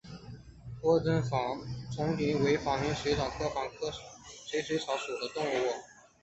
[0.81, 3.69] 披针纺锤水蚤为纺锤水蚤科纺
[4.47, 5.73] 锤水蚤属的动物。